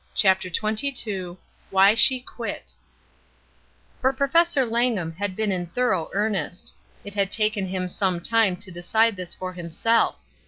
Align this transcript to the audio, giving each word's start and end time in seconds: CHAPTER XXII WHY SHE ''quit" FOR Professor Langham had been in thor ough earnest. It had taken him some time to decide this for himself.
CHAPTER 0.15 0.49
XXII 0.49 1.37
WHY 1.69 1.93
SHE 1.93 2.21
''quit" 2.23 2.73
FOR 3.99 4.11
Professor 4.13 4.65
Langham 4.65 5.11
had 5.11 5.35
been 5.35 5.51
in 5.51 5.67
thor 5.67 5.93
ough 5.93 6.09
earnest. 6.13 6.73
It 7.03 7.13
had 7.13 7.29
taken 7.29 7.67
him 7.67 7.87
some 7.87 8.19
time 8.19 8.55
to 8.61 8.71
decide 8.71 9.15
this 9.15 9.35
for 9.35 9.53
himself. 9.53 10.15